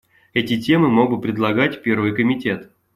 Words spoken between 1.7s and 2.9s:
Первый комитет.